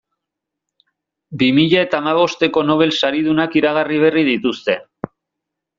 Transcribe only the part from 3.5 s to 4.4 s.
iragarri berri